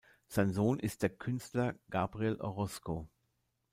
[0.25, 3.07] Sein Sohn ist der Künstler Gabriel Orozco.